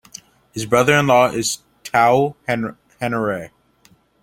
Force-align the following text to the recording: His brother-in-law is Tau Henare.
His 0.53 0.65
brother-in-law 0.65 1.29
is 1.33 1.59
Tau 1.83 2.35
Henare. 2.49 3.51